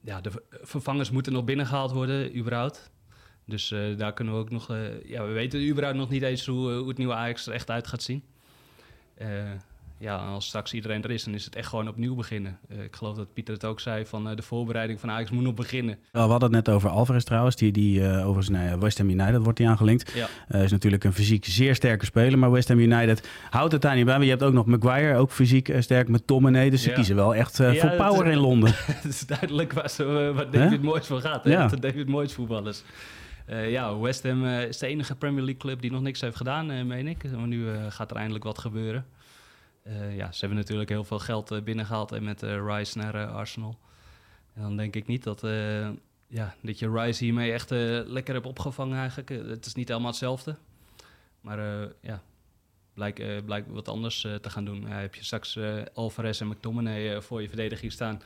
Ja, 0.00 0.20
de 0.20 0.30
ver- 0.30 0.42
vervangers 0.50 1.10
moeten 1.10 1.32
nog 1.32 1.44
binnengehaald 1.44 1.92
worden, 1.92 2.36
überhaupt. 2.36 2.90
Dus 3.44 3.70
eh, 3.70 3.96
daar 3.96 4.12
kunnen 4.12 4.34
we 4.34 4.40
ook 4.40 4.50
nog... 4.50 4.70
eh, 4.70 5.04
ja, 5.04 5.26
we 5.26 5.32
weten 5.32 5.68
überhaupt 5.68 5.98
nog 5.98 6.08
niet 6.08 6.22
eens 6.22 6.46
hoe, 6.46 6.70
eh, 6.72 6.78
hoe 6.78 6.88
het 6.88 6.98
nieuwe 6.98 7.14
Ajax 7.14 7.46
er 7.46 7.52
echt 7.52 7.70
uit 7.70 7.86
gaat 7.86 8.02
zien. 8.02 8.24
Ja, 10.00 10.18
en 10.20 10.26
als 10.26 10.46
straks 10.46 10.72
iedereen 10.72 11.02
er 11.02 11.10
is, 11.10 11.24
dan 11.24 11.34
is 11.34 11.44
het 11.44 11.56
echt 11.56 11.68
gewoon 11.68 11.88
opnieuw 11.88 12.14
beginnen. 12.14 12.58
Eh, 12.68 12.82
ik 12.82 12.96
geloof 12.96 13.16
dat 13.16 13.32
Pieter 13.32 13.54
het 13.54 13.64
ook 13.64 13.80
zei, 13.80 14.06
van 14.06 14.28
eh, 14.28 14.36
de 14.36 14.42
voorbereiding 14.42 15.00
van 15.00 15.10
Ajax 15.10 15.30
moet 15.30 15.42
nog 15.42 15.54
beginnen. 15.54 15.98
We 16.12 16.18
hadden 16.18 16.42
het 16.42 16.66
net 16.66 16.68
over 16.74 16.90
Alvarez 16.90 17.24
trouwens. 17.24 17.56
Die, 17.56 17.72
die 17.72 18.02
eh, 18.06 18.16
overigens 18.18 18.48
naar 18.48 18.78
West 18.78 18.98
Ham 18.98 19.08
United 19.10 19.42
wordt 19.42 19.58
die 19.58 19.68
aangelinkt. 19.68 20.12
Ja. 20.48 20.58
Is 20.58 20.70
natuurlijk 20.70 21.04
een 21.04 21.12
fysiek 21.12 21.44
zeer 21.44 21.74
sterke 21.74 22.04
speler. 22.04 22.38
Maar 22.38 22.50
West 22.50 22.68
Ham 22.68 22.78
United 22.78 23.28
houdt 23.50 23.72
het 23.72 23.82
daar 23.82 23.96
niet 23.96 24.04
bij. 24.04 24.14
Maar 24.14 24.24
je 24.24 24.30
hebt 24.30 24.42
ook 24.42 24.52
nog 24.52 24.66
Maguire, 24.66 25.16
ook 25.18 25.30
fysiek 25.30 25.72
sterk 25.78 26.08
met 26.08 26.20
McTominay. 26.20 26.70
Dus 26.70 26.82
ze 26.82 26.88
Ja. 26.88 26.94
kiezen 26.94 27.16
wel 27.16 27.34
echt 27.34 27.56
Ja, 27.56 27.74
voor 27.74 27.88
dat- 27.90 27.96
power 27.96 28.26
in 28.26 28.38
Londen. 28.38 28.72
Het 29.02 29.04
is 29.04 29.26
duidelijk 29.26 29.72
waar, 29.72 29.90
ze, 29.90 30.32
waar 30.34 30.50
David 30.50 30.82
Moyes 30.82 31.06
voor 31.06 31.20
gaat. 31.20 31.44
Hè? 31.44 31.50
Ja. 31.50 31.66
De 31.66 31.78
David 31.80 32.08
Moyes 32.08 32.32
voetballers. 32.32 32.82
Ja, 33.46 33.98
West 33.98 34.22
Ham 34.22 34.44
is 34.46 34.78
de 34.78 34.86
enige 34.86 35.14
Premier 35.16 35.42
League 35.42 35.60
club 35.60 35.80
die 35.80 35.90
nog 35.92 36.00
niks 36.02 36.20
heeft 36.20 36.36
gedaan, 36.36 36.86
meen 36.86 37.06
ik. 37.06 37.30
Maar 37.36 37.46
nu 37.46 37.66
gaat 37.88 38.10
er 38.10 38.16
eindelijk 38.16 38.44
wat 38.44 38.58
gebeuren. 38.58 39.04
Eh, 39.82 40.16
ja, 40.16 40.32
ze 40.32 40.40
hebben 40.40 40.58
natuurlijk 40.58 40.88
heel 40.88 41.04
veel 41.04 41.18
geld 41.18 41.50
eh, 41.50 41.62
binnengehaald 41.62 42.12
en 42.12 42.22
met 42.22 42.42
eh, 42.42 42.66
Rice 42.66 42.98
naar 42.98 43.26
Arsenal. 43.26 43.78
En 44.54 44.62
dan 44.62 44.76
denk 44.76 44.96
ik 44.96 45.06
niet 45.06 45.22
dat, 45.22 45.40
ja, 46.26 46.54
dat 46.60 46.78
je 46.78 46.90
Rice 46.90 47.24
hiermee 47.24 47.52
echt 47.52 47.70
lekker 48.06 48.34
hebt 48.34 48.46
opgevangen 48.46 48.98
eigenlijk. 48.98 49.28
Het 49.28 49.66
is 49.66 49.74
niet 49.74 49.88
helemaal 49.88 50.10
hetzelfde. 50.10 50.56
Maar 51.40 51.88
ja, 52.00 52.22
blijkt 52.94 53.44
blijkt 53.44 53.70
wat 53.70 53.88
anders 53.88 54.20
te 54.20 54.50
gaan 54.50 54.64
doen. 54.64 54.86
Heb 54.86 55.14
je 55.14 55.24
straks 55.24 55.58
Alvarez 55.94 56.40
en 56.40 56.48
McTominay 56.48 57.20
voor 57.20 57.42
je 57.42 57.48
verdediging 57.48 57.92
staan. 57.92 58.22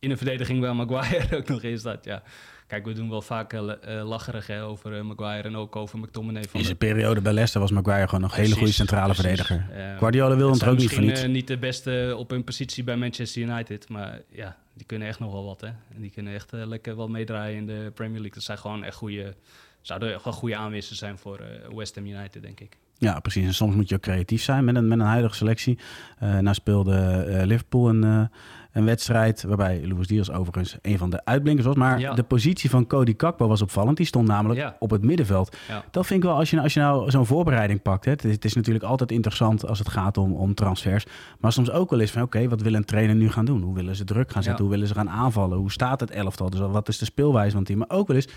In 0.00 0.10
een 0.10 0.16
verdediging 0.16 0.60
waar 0.60 0.76
Maguire 0.76 1.36
ook 1.38 1.48
nog 1.48 1.62
in 1.62 1.78
staat. 1.78 2.04
Ja. 2.04 2.22
Kijk, 2.66 2.84
we 2.84 2.92
doen 2.92 3.10
wel 3.10 3.22
vaak 3.22 3.52
eh, 3.52 3.68
lacherig 4.08 4.46
hè, 4.46 4.64
over 4.64 4.96
eh, 4.96 5.02
Maguire 5.02 5.48
en 5.48 5.56
ook 5.56 5.76
over 5.76 5.98
McTominay. 5.98 6.42
Van 6.42 6.52
In 6.52 6.58
de- 6.58 6.64
zijn 6.64 6.76
periode 6.76 7.20
bij 7.20 7.32
Leicester 7.32 7.60
was 7.60 7.70
Maguire 7.70 8.04
gewoon 8.06 8.20
nog 8.20 8.36
een 8.36 8.42
hele 8.42 8.54
goede 8.54 8.72
centrale 8.72 9.14
precies. 9.14 9.46
verdediger. 9.46 9.96
Guardiola 9.98 10.36
wil 10.36 10.50
hem 10.50 10.58
het 10.58 10.68
ook 10.68 10.76
niet 10.78 10.92
voor 10.92 11.02
niets. 11.02 11.26
niet 11.26 11.46
de 11.46 11.58
beste 11.58 12.14
op 12.18 12.30
hun 12.30 12.44
positie 12.44 12.84
bij 12.84 12.96
Manchester 12.96 13.42
United. 13.42 13.88
Maar 13.88 14.20
ja, 14.30 14.56
die 14.74 14.86
kunnen 14.86 15.08
echt 15.08 15.18
nog 15.18 15.32
wel 15.32 15.44
wat. 15.44 15.60
Hè? 15.60 15.66
En 15.66 16.00
die 16.00 16.10
kunnen 16.10 16.34
echt 16.34 16.52
lekker 16.52 16.96
wel 16.96 17.08
meedraaien 17.08 17.56
in 17.56 17.66
de 17.66 17.90
Premier 17.94 18.18
League. 18.18 18.34
Dat 18.34 18.42
zijn 18.42 18.58
gewoon 18.58 18.84
echt 18.84 18.96
goede... 18.96 19.34
Zouden 19.80 20.14
echt 20.14 20.24
wel 20.24 20.32
goede 20.32 20.56
aanwissers 20.56 20.98
zijn 20.98 21.18
voor 21.18 21.40
West 21.74 21.94
Ham 21.94 22.06
United, 22.06 22.42
denk 22.42 22.60
ik. 22.60 22.76
Ja, 22.98 23.20
precies. 23.20 23.46
En 23.46 23.54
soms 23.54 23.74
moet 23.74 23.88
je 23.88 23.94
ook 23.94 24.00
creatief 24.00 24.42
zijn 24.42 24.64
met 24.64 24.76
een, 24.76 24.88
met 24.88 24.98
een 24.98 25.04
huidige 25.06 25.34
selectie. 25.34 25.78
Nou 26.18 26.54
speelde 26.54 27.24
Liverpool 27.46 27.88
een, 27.88 28.30
een 28.72 28.84
wedstrijd 28.84 29.42
waarbij 29.42 29.86
Luis 29.86 30.06
Diaz 30.06 30.28
overigens 30.30 30.76
een 30.82 30.98
van 30.98 31.10
de 31.10 31.24
uitblinkers 31.24 31.66
was. 31.66 31.76
Maar 31.76 32.00
Ja. 32.00 32.14
de 32.14 32.22
positie 32.22 32.70
van 32.70 32.86
Cody 32.86 33.14
Kakpo 33.14 33.48
was 33.48 33.62
opvallend. 33.62 33.96
Die 33.96 34.06
stond 34.06 34.28
namelijk 34.28 34.60
Ja. 34.60 34.76
op 34.78 34.90
het 34.90 35.02
middenveld. 35.02 35.56
Ja. 35.68 35.84
Dat 35.90 36.06
vind 36.06 36.22
ik 36.22 36.28
wel, 36.28 36.38
als 36.38 36.50
je, 36.50 36.60
als 36.60 36.74
je 36.74 36.80
nou 36.80 37.10
zo'n 37.10 37.26
voorbereiding 37.26 37.82
pakt. 37.82 38.04
Hè, 38.04 38.10
het, 38.10 38.24
is, 38.24 38.32
het 38.32 38.44
is 38.44 38.54
natuurlijk 38.54 38.84
altijd 38.84 39.12
interessant 39.12 39.66
als 39.66 39.78
het 39.78 39.88
gaat 39.88 40.16
om, 40.18 40.32
om 40.32 40.54
transfers. 40.54 41.04
Maar 41.38 41.52
soms 41.52 41.70
ook 41.70 41.90
wel 41.90 42.00
eens 42.00 42.10
van, 42.10 42.22
oké, 42.22 42.48
wat 42.48 42.60
wil 42.62 42.74
een 42.74 42.84
trainer 42.84 43.14
nu 43.16 43.30
gaan 43.30 43.44
doen? 43.44 43.62
Hoe 43.62 43.74
willen 43.74 43.96
ze 43.96 44.04
druk 44.04 44.32
gaan 44.32 44.42
zetten? 44.42 44.62
Hoe 44.64 44.72
willen 44.72 44.88
ze 44.88 44.94
gaan 44.94 45.10
aanvallen? 45.10 45.58
Hoe 45.58 45.70
staat 45.72 46.00
het 46.00 46.10
elftal? 46.10 46.50
Dus 46.50 46.60
wat 46.60 46.88
is 46.88 46.98
de 46.98 47.04
speelwijze 47.04 47.50
van 47.50 47.58
het 47.58 47.66
team? 47.66 47.78
Maar 47.78 47.98
ook 47.98 48.06
wel 48.06 48.16
eens, 48.16 48.28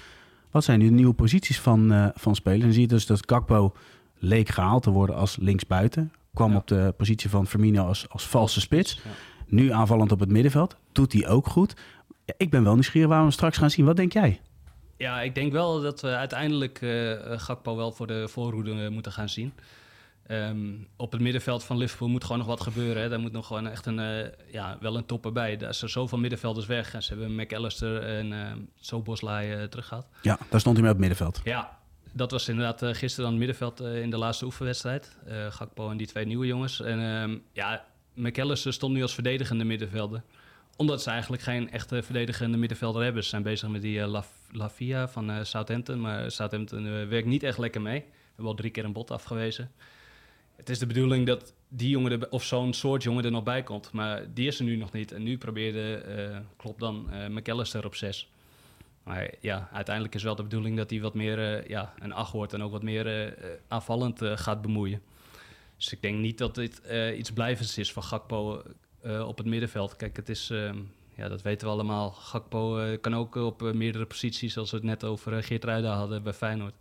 wat 0.52 0.64
zijn 0.64 0.80
nu 0.80 0.86
de 0.86 0.92
nieuwe 0.94 1.14
posities 1.14 1.60
van, 1.60 1.92
eh, 1.92 2.06
van 2.14 2.36
spelers? 2.36 2.64
En 2.64 2.74
zie 2.74 2.82
je 2.82 2.88
dus 2.88 3.06
dat 3.06 3.26
Kakpo 3.26 3.74
leek 4.18 4.50
gehaald 4.50 4.84
te 4.84 4.90
worden 4.90 5.16
als 5.16 5.38
linksbuiten. 5.40 6.12
Kwam 6.34 6.56
op 6.56 6.68
de 6.68 6.94
positie 6.98 7.30
van 7.30 7.48
Firmino 7.48 7.86
als, 7.86 8.06
als 8.10 8.28
valse 8.28 8.62
spits. 8.62 9.02
Nu 9.54 9.72
aanvallend 9.72 10.12
op 10.12 10.20
het 10.20 10.32
middenveld. 10.32 10.76
Doet 10.92 11.14
hij 11.14 11.28
ook 11.28 11.48
goed. 11.48 11.74
Ik 12.38 12.50
ben 12.50 12.64
wel 12.64 12.74
nieuwsgierig 12.74 13.10
waar 13.10 13.18
we 13.18 13.24
hem 13.24 13.34
straks 13.34 13.58
gaan 13.58 13.70
zien. 13.70 13.86
Wat 13.86 13.96
denk 13.96 14.14
jij? 14.14 14.42
Ja, 14.98 15.22
ik 15.22 15.36
denk 15.36 15.52
wel 15.52 15.82
dat 15.82 16.02
we 16.02 16.08
uiteindelijk 16.08 16.82
eh 16.82 17.12
Gakpo 17.40 17.76
wel 17.76 17.92
voor 17.92 18.08
de 18.08 18.28
voorhoede 18.28 18.84
eh, 18.84 18.90
moeten 18.90 19.12
gaan 19.12 19.30
zien. 19.30 19.54
Ehm, 20.28 20.72
op 20.96 21.12
het 21.12 21.22
middenveld 21.22 21.64
van 21.64 21.78
Liverpool 21.78 22.08
moet 22.08 22.24
gewoon 22.24 22.38
nog 22.38 22.48
wat 22.48 22.62
gebeuren. 22.62 23.02
Hè. 23.02 23.10
Daar 23.10 23.20
moet 23.20 23.32
nog 23.32 23.48
gewoon 23.48 23.68
echt 23.68 23.86
een, 23.86 24.00
eh, 24.00 24.28
ja, 24.52 24.78
wel 24.80 24.98
een 24.98 25.06
topper 25.06 25.32
bij. 25.32 25.58
Daar 25.58 25.78
er 25.82 25.90
zoveel 25.90 26.18
middenvelders 26.18 26.66
weg. 26.66 26.94
En 26.94 27.04
ze 27.04 27.14
hebben 27.14 27.36
McAllister 27.36 28.04
en 28.04 28.34
eh 28.34 28.52
Soboslai 28.80 29.52
eh 29.52 29.64
teruggehaald. 29.64 30.08
Ja, 30.22 30.38
daar 30.50 30.60
stond 30.60 30.76
hij 30.76 30.86
mee 30.86 30.94
op 30.94 31.00
het 31.00 31.08
middenveld. 31.08 31.42
Ja, 31.44 31.80
dat 32.12 32.32
was 32.32 32.50
inderdaad 32.50 32.98
gisteren 32.98 33.32
dan 33.32 33.40
het 33.40 33.48
middenveld 33.48 33.80
in 33.80 34.10
de 34.10 34.18
laatste 34.18 34.46
oefenwedstrijd. 34.46 35.18
Gakpo 35.50 35.90
en 35.90 35.98
die 35.98 36.08
twee 36.08 36.26
nieuwe 36.26 36.46
jongens. 36.46 36.82
En 36.82 37.00
ehm, 37.00 37.38
ja, 37.52 37.86
McAllister 38.14 38.74
stond 38.74 38.94
nu 38.94 39.02
als 39.02 39.14
verdedigende 39.14 39.64
middenvelder. 39.64 40.24
Omdat 40.76 41.02
ze 41.02 41.10
eigenlijk 41.10 41.42
geen 41.42 41.72
echte 41.72 42.04
verdedigende 42.04 42.58
middenvelder 42.58 43.04
hebben. 43.04 43.24
Ze 43.24 43.30
zijn 43.30 43.44
bezig 43.44 43.70
met 43.70 43.82
die 43.82 44.02
eh, 44.02 44.08
La, 44.08 44.24
La 44.52 44.70
Via 44.70 45.08
van 45.08 45.32
eh, 45.32 45.44
Southampton. 45.44 46.02
Maar 46.02 46.32
Southampton 46.32 46.86
eh, 46.86 47.08
werkt 47.08 47.28
niet 47.28 47.44
echt 47.44 47.58
lekker 47.58 47.82
mee. 47.82 48.04
hebben 48.28 48.46
al 48.46 48.54
drie 48.54 48.72
keer 48.72 48.86
een 48.86 48.94
bot 48.94 49.12
afgewezen. 49.12 49.72
Het 50.56 50.70
is 50.70 50.80
de 50.80 50.86
bedoeling 50.86 51.28
dat 51.28 51.54
die 51.68 51.90
jongen, 51.90 52.12
er, 52.12 52.30
of 52.30 52.44
zo'n 52.44 52.74
soort 52.74 53.04
jongen 53.04 53.26
er 53.26 53.32
nog 53.32 53.44
bij 53.44 53.64
komt. 53.64 53.92
Maar 53.92 54.34
die 54.34 54.48
is 54.48 54.60
er 54.60 54.66
nu 54.66 54.76
nog 54.76 54.92
niet. 54.92 55.12
En 55.12 55.24
nu 55.24 55.38
probeerde, 55.38 56.44
klopt 56.58 56.80
dan, 56.80 57.08
uh, 57.12 57.28
McAllister 57.28 57.86
op 57.86 57.96
zes. 57.96 58.30
Maar 59.04 59.34
ja, 59.40 59.70
uiteindelijk 59.72 60.16
is 60.16 60.24
wel 60.24 60.36
de 60.36 60.44
bedoeling 60.44 60.78
dat 60.78 60.90
hij 60.90 61.02
wat 61.02 61.14
meer 61.14 61.38
uh, 61.40 61.68
ja, 61.68 61.94
een 62.00 62.14
acht 62.14 62.32
wordt 62.32 62.54
en 62.54 62.64
ook 62.64 62.72
wat 62.72 62.84
meer 62.84 63.36
aanvallend 63.68 64.22
gaat 64.24 64.62
bemoeien. 64.62 65.02
Dus 65.78 65.92
ik 65.92 66.02
denk 66.02 66.20
niet 66.20 66.38
dat 66.38 66.56
dit 66.56 66.82
iets 67.18 67.32
blijvends 67.32 67.78
is 67.78 67.94
van 67.94 68.04
Gakpo 68.04 68.62
op 69.04 69.38
het 69.38 69.48
middenveld. 69.48 69.96
Kijk, 69.96 70.16
het 70.16 70.30
is, 70.30 70.50
ehm, 70.50 70.78
ja, 71.16 71.28
dat 71.28 71.42
weten 71.42 71.68
we 71.68 71.74
allemaal. 71.74 72.12
Gakpo 72.12 72.98
kan 73.02 73.16
ook 73.16 73.36
op 73.36 73.62
meerdere 73.74 74.06
posities, 74.06 74.54
zoals 74.54 74.72
we 74.72 74.78
het 74.78 74.86
net 74.86 75.04
over 75.04 75.44
Geert 75.44 75.64
Ruida 75.64 75.96
hadden 75.96 76.24
bij 76.24 76.34
Feyenoord 76.34 76.74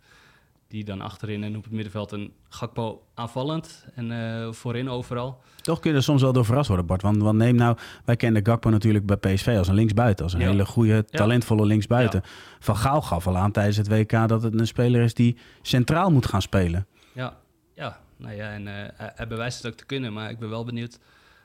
die 0.73 0.83
dan 0.83 1.01
achterin 1.01 1.43
en 1.43 1.57
op 1.57 1.63
het 1.63 1.71
middenveld 1.71 2.11
een 2.11 2.33
Gakpo 2.49 3.03
aanvallend 3.13 3.85
en 3.95 4.55
voorin 4.55 4.89
overal. 4.89 5.41
Toch 5.61 5.79
kun 5.79 5.91
je 5.91 5.97
er 5.97 6.03
soms 6.03 6.21
wel 6.21 6.33
door 6.33 6.45
verrast 6.45 6.67
worden, 6.67 6.85
Bart. 6.85 7.01
Want, 7.01 7.17
want 7.17 7.37
neem 7.37 7.55
nou, 7.55 7.77
wij 8.05 8.15
kennen 8.15 8.45
Gakpo 8.45 8.69
natuurlijk 8.69 9.05
bij 9.05 9.17
PSV 9.17 9.55
als 9.57 9.67
een 9.67 9.73
linksbuiten. 9.73 10.23
Als 10.23 10.33
een 10.33 10.41
hele 10.41 10.65
goede, 10.65 11.05
talentvolle 11.05 11.65
linksbuiten. 11.65 12.21
Ja. 12.23 12.29
Van 12.59 12.77
Gaal 12.77 13.01
gaf 13.01 13.27
al 13.27 13.37
aan 13.37 13.51
tijdens 13.51 13.77
het 13.77 13.87
WK 13.87 14.27
dat 14.27 14.43
het 14.43 14.59
een 14.59 14.67
speler 14.67 15.01
is 15.01 15.13
die 15.13 15.37
centraal 15.61 16.11
moet 16.11 16.25
gaan 16.25 16.41
spelen. 16.41 16.87
Ja, 17.11 17.37
ja. 17.73 17.99
Nou 18.23 18.35
ja, 18.35 18.51
en 18.51 18.67
uh, 18.67 18.73
hij 18.97 19.27
bewijst 19.27 19.57
het 19.57 19.71
ook 19.71 19.77
te 19.77 19.85
kunnen. 19.85 20.13
Maar 20.13 20.29
ik 20.29 20.39
ben 20.39 20.49
wel 20.49 20.63
benieuwd 20.63 20.99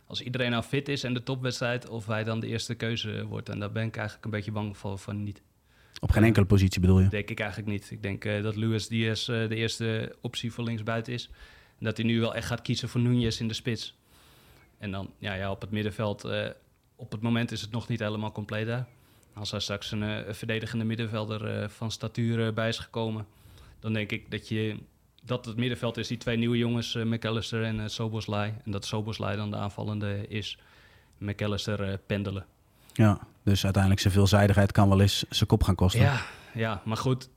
als 0.06 0.20
iedereen 0.20 0.50
nou 0.50 0.62
fit 0.62 0.88
is 0.88 1.04
en 1.04 1.14
de 1.14 1.22
topwedstrijd... 1.22 1.88
of 1.88 2.06
hij 2.06 2.24
dan 2.24 2.40
de 2.40 2.46
eerste 2.46 2.74
keuze 2.74 3.26
wordt. 3.26 3.48
En 3.48 3.58
daar 3.58 3.72
ben 3.72 3.86
ik 3.86 3.96
eigenlijk 3.96 4.24
een 4.24 4.30
beetje 4.30 4.52
bang 4.52 4.76
voor 4.76 4.98
van 4.98 5.22
niet. 5.22 5.42
Op 6.00 6.10
geen 6.10 6.24
enkele 6.24 6.46
positie 6.46 6.80
bedoel 6.80 7.00
je? 7.00 7.08
Denk 7.08 7.30
ik 7.30 7.40
eigenlijk 7.40 7.70
niet. 7.70 7.90
Ik 7.90 8.02
denk 8.02 8.24
uh, 8.24 8.42
dat 8.42 8.56
Luis 8.56 8.88
Diaz 8.88 9.28
uh, 9.28 9.48
de 9.48 9.54
eerste 9.54 10.16
optie 10.20 10.52
voor 10.52 10.64
linksbuiten 10.64 11.12
is. 11.12 11.30
En 11.78 11.84
dat 11.84 11.96
hij 11.96 12.06
nu 12.06 12.20
wel 12.20 12.34
echt 12.34 12.46
gaat 12.46 12.62
kiezen 12.62 12.88
voor 12.88 13.00
Nunez 13.00 13.40
in 13.40 13.48
de 13.48 13.54
spits. 13.54 13.96
En 14.78 14.90
dan 14.90 15.10
ja, 15.18 15.34
ja, 15.34 15.50
op 15.50 15.60
het 15.60 15.70
middenveld, 15.70 16.24
uh, 16.24 16.46
op 16.96 17.12
het 17.12 17.20
moment 17.20 17.50
is 17.50 17.60
het 17.60 17.70
nog 17.70 17.88
niet 17.88 18.00
helemaal 18.00 18.32
compleet 18.32 18.66
daar. 18.66 18.86
Als 19.34 19.52
er 19.52 19.62
straks 19.62 19.90
een 19.90 20.34
verdedigende 20.34 20.84
middenvelder 20.84 21.70
van 21.70 21.90
statuur 21.90 22.52
bij 22.52 22.68
is 22.68 22.78
gekomen, 22.78 23.26
dan 23.80 23.92
denk 23.92 24.12
ik 24.12 24.30
dat, 24.30 24.48
je, 24.48 24.76
dat 25.24 25.44
het 25.44 25.56
middenveld 25.56 25.96
is 25.96 26.08
die 26.08 26.16
twee 26.16 26.36
nieuwe 26.36 26.58
jongens, 26.58 26.94
McAllister 26.94 27.64
en 27.64 27.76
uh, 27.76 27.86
Soboslai. 27.86 28.54
En 28.64 28.70
dat 28.70 28.84
Soboslai 28.84 29.36
dan 29.36 29.50
de 29.50 29.56
aanvallende 29.56 30.28
is. 30.28 30.58
McAllister 31.18 31.98
pendelen. 32.06 32.46
Ja, 32.92 33.18
dus 33.42 33.64
uiteindelijk 33.64 34.02
zijn 34.02 34.14
veelzijdigheid 34.14 34.72
kan 34.72 34.88
wel 34.88 35.00
eens 35.00 35.24
zijn 35.28 35.48
kop 35.48 35.62
gaan 35.62 35.74
kosten. 35.74 36.00
Ja, 36.00 36.20
ja 36.54 36.82
maar 36.84 36.96
goed. 36.96 37.28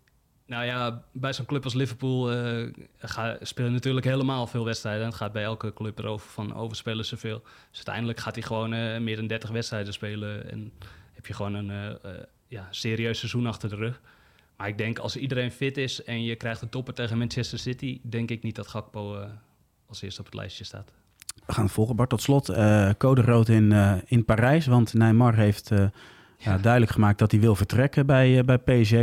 Nou 0.45 0.65
ja, 0.65 1.03
bij 1.11 1.33
zo'n 1.33 1.45
club 1.45 1.63
als 1.63 1.73
Liverpool 1.73 2.33
uh, 2.33 2.73
ga, 2.97 3.37
spelen 3.41 3.71
natuurlijk 3.71 4.05
helemaal 4.05 4.47
veel 4.47 4.65
wedstrijden. 4.65 5.05
Het 5.05 5.15
gaat 5.15 5.31
bij 5.31 5.43
elke 5.43 5.73
club 5.73 5.99
erover 5.99 6.29
van 6.29 6.55
overspelen 6.55 7.05
zoveel. 7.05 7.41
Dus 7.43 7.75
uiteindelijk 7.75 8.19
gaat 8.19 8.35
hij 8.35 8.43
gewoon 8.43 8.73
uh, 8.73 8.97
meer 8.97 9.15
dan 9.15 9.27
30 9.27 9.49
wedstrijden 9.49 9.93
spelen. 9.93 10.51
En 10.51 10.71
heb 11.13 11.25
je 11.25 11.33
gewoon 11.33 11.53
een 11.53 11.99
uh, 12.05 12.11
ja, 12.47 12.67
serieus 12.69 13.17
seizoen 13.19 13.45
achter 13.45 13.69
de 13.69 13.75
rug. 13.75 14.01
Maar 14.61 14.69
ik 14.69 14.77
denk 14.77 14.99
als 14.99 15.17
iedereen 15.17 15.51
fit 15.51 15.77
is 15.77 16.03
en 16.03 16.23
je 16.23 16.35
krijgt 16.35 16.61
een 16.61 16.69
topper 16.69 16.93
tegen 16.93 17.17
Manchester 17.17 17.59
City... 17.59 17.99
denk 18.03 18.29
ik 18.29 18.43
niet 18.43 18.55
dat 18.55 18.67
Gakpo 18.67 19.25
als 19.87 20.01
eerste 20.01 20.19
op 20.19 20.25
het 20.25 20.35
lijstje 20.35 20.63
staat. 20.63 20.91
We 21.45 21.53
gaan 21.53 21.63
het 21.63 21.73
volgen, 21.73 21.95
Bart. 21.95 22.09
Tot 22.09 22.21
slot, 22.21 22.49
uh, 22.49 22.89
code 22.97 23.21
rood 23.21 23.47
in, 23.47 23.71
uh, 23.71 23.93
in 24.05 24.25
Parijs. 24.25 24.65
Want 24.65 24.93
Neymar 24.93 25.35
heeft 25.35 25.71
ja. 26.37 26.57
duidelijk 26.57 26.91
gemaakt 26.91 27.19
dat 27.19 27.31
hij 27.31 27.39
wil 27.39 27.55
vertrekken 27.55 28.05
bij, 28.05 28.45
bij 28.45 28.57
PSG. 28.57 28.93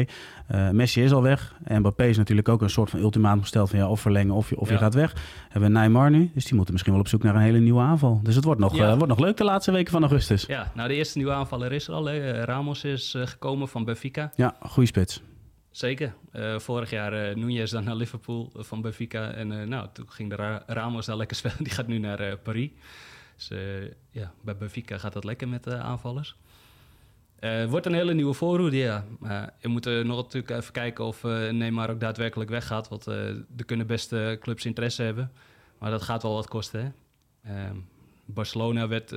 Messi 0.72 1.02
is 1.02 1.12
al 1.12 1.22
weg. 1.22 1.54
En 1.64 1.78
Mbappé 1.78 2.06
is 2.06 2.16
natuurlijk 2.16 2.48
ook 2.48 2.62
een 2.62 2.70
soort 2.70 2.90
van 2.90 3.00
ultimatum 3.00 3.40
gesteld 3.40 3.70
van 3.70 3.78
ja, 3.78 3.88
of 3.88 4.00
verlengen 4.00 4.34
of 4.34 4.50
je, 4.50 4.58
of 4.58 4.68
ja. 4.68 4.74
je 4.74 4.80
gaat 4.80 4.94
weg. 4.94 5.14
Hebben 5.48 5.72
we 5.72 5.78
Neymar 5.78 6.10
nu, 6.10 6.30
dus 6.34 6.44
die 6.44 6.54
moeten 6.54 6.72
misschien 6.72 6.92
wel 6.92 7.02
op 7.02 7.08
zoek 7.08 7.22
naar 7.22 7.34
een 7.34 7.40
hele 7.40 7.58
nieuwe 7.58 7.80
aanval. 7.80 8.20
Dus 8.22 8.34
het 8.34 8.44
wordt 8.44 8.60
nog, 8.60 8.76
ja. 8.76 8.96
wordt 8.96 9.08
nog 9.08 9.18
leuk 9.18 9.36
de 9.36 9.44
laatste 9.44 9.72
weken 9.72 9.92
van 9.92 10.02
augustus. 10.02 10.46
Ja, 10.46 10.72
nou 10.74 10.88
de 10.88 10.94
eerste 10.94 11.18
nieuwe 11.18 11.32
aanvaller 11.32 11.72
is 11.72 11.88
er 11.88 11.94
al. 11.94 12.04
Hè. 12.04 12.44
Ramos 12.44 12.84
is 12.84 13.14
gekomen 13.18 13.68
van 13.68 13.84
Benfica. 13.84 14.32
Ja, 14.34 14.56
goede 14.60 14.88
spits. 14.88 15.22
Zeker. 15.70 16.14
Uh, 16.32 16.58
vorig 16.58 16.90
jaar 16.90 17.30
uh, 17.30 17.36
Nunez 17.36 17.70
dan 17.70 17.84
naar 17.84 17.94
Liverpool 17.94 18.52
uh, 18.56 18.62
van 18.62 18.80
Benfica. 18.80 19.30
En 19.30 19.68
nou, 19.68 19.88
toen 19.92 20.10
ging 20.10 20.30
de 20.30 20.36
Ra 20.36 20.62
Ramos 20.66 21.06
daar 21.06 21.16
lekker 21.16 21.36
spelen. 21.36 21.64
Die 21.64 21.72
gaat 21.72 21.86
nu 21.86 21.98
naar 21.98 22.36
Paris. 22.36 22.70
Dus 23.36 23.50
ja, 24.10 24.32
bij 24.40 24.56
Benfica 24.56 24.98
gaat 24.98 25.12
dat 25.12 25.24
lekker 25.24 25.48
met 25.48 25.68
aanvallers. 25.68 26.36
wordt 27.68 27.86
een 27.86 27.94
hele 27.94 28.14
nieuwe 28.14 28.32
voorhoede, 28.34 28.76
ja. 28.76 29.04
Maar 29.18 29.54
we 29.60 29.68
moeten 29.68 30.06
nog 30.06 30.16
natuurlijk 30.16 30.50
even 30.60 30.72
kijken 30.72 31.04
of 31.04 31.22
Neymar 31.22 31.90
ook 31.90 32.00
daadwerkelijk 32.00 32.50
weggaat. 32.50 32.88
Want 32.88 33.06
er 33.06 33.64
kunnen 33.66 33.86
beste 33.86 34.36
clubs 34.40 34.64
interesse 34.64 35.02
hebben. 35.02 35.32
Maar 35.78 35.90
dat 35.90 36.02
gaat 36.02 36.22
wel 36.22 36.34
wat 36.34 36.48
kosten, 36.48 36.80
hè. 36.80 36.90
Ehm, 37.54 37.76
Barcelona 38.24 38.88
werd, 38.88 39.10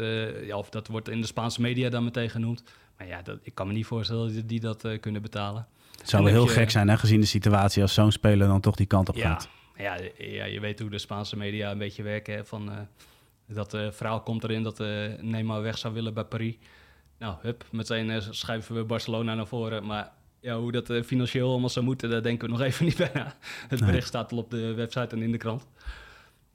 ja, 0.43 0.57
of 0.57 0.69
dat 0.69 0.87
wordt 0.87 1.09
in 1.09 1.21
de 1.21 1.27
Spaanse 1.27 1.61
media 1.61 1.89
dan 1.89 2.03
meteen 2.03 2.29
genoemd. 2.29 2.63
Maar 2.97 3.07
ja, 3.07 3.21
dat, 3.21 3.39
ik 3.41 3.55
kan 3.55 3.67
me 3.67 3.73
niet 3.73 3.85
voorstellen 3.85 4.35
dat 4.35 4.49
die 4.49 4.59
dat 4.59 4.87
kunnen 4.99 5.21
betalen. 5.21 5.67
Het 6.01 6.09
zou 6.09 6.23
wel 6.23 6.33
heel 6.33 6.47
gek 6.47 6.71
zijn, 6.71 6.89
hè, 6.89 6.97
gezien 6.97 7.19
de 7.19 7.25
situatie 7.25 7.81
als 7.81 7.93
zo'n 7.93 8.11
speler 8.11 8.47
dan 8.47 8.61
toch 8.61 8.75
die 8.75 8.85
kant 8.85 9.09
op 9.09 9.15
gaat. 9.15 9.49
Ja, 9.75 9.97
ja, 10.17 10.45
je 10.45 10.59
weet 10.59 10.79
hoe 10.79 10.89
de 10.89 10.97
Spaanse 10.97 11.37
media 11.37 11.71
een 11.71 11.77
beetje 11.77 12.03
werken. 12.03 12.33
Hè, 12.33 12.45
van, 12.45 12.69
uh, 12.69 12.75
dat 13.47 13.73
uh, 13.73 13.91
verhaal 13.91 14.21
komt 14.21 14.43
erin 14.43 14.63
dat 14.63 14.79
uh, 14.79 14.87
Neymar 15.19 15.61
weg 15.61 15.77
zou 15.77 15.93
willen 15.93 16.13
bij 16.13 16.23
Paris. 16.23 16.55
Nou, 17.17 17.35
hup, 17.41 17.65
meteen 17.71 18.21
schuiven 18.29 18.75
we 18.75 18.83
Barcelona 18.83 19.35
naar 19.35 19.47
voren. 19.47 19.85
Maar 19.85 20.11
ja, 20.39 20.57
hoe 20.57 20.71
dat 20.71 21.05
financieel 21.05 21.49
allemaal 21.49 21.69
zou 21.69 21.85
moeten, 21.85 22.09
daar 22.09 22.23
denken 22.23 22.45
we 22.45 22.53
nog 22.53 22.61
even 22.67 22.85
niet 22.85 22.97
bij 22.97 23.11
na. 23.13 23.35
Het 23.67 23.79
bericht 23.79 23.91
nee. 23.91 24.01
staat 24.01 24.31
al 24.31 24.37
op 24.37 24.51
de 24.51 24.73
website 24.73 25.15
en 25.15 25.21
in 25.21 25.31
de 25.31 25.37
krant. 25.37 25.67